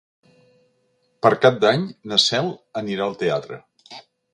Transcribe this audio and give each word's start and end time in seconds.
Per 1.27 1.31
Cap 1.45 1.61
d'Any 1.67 1.85
na 2.13 2.21
Cel 2.27 2.53
anirà 2.85 3.11
al 3.11 3.19
teatre. 3.25 3.67